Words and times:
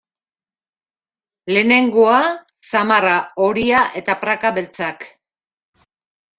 Lehenengoa: 1.55 2.23
Zamarra 2.71 3.15
horia 3.45 3.85
eta 4.03 4.19
praka 4.27 4.55
beltzak. 4.59 5.09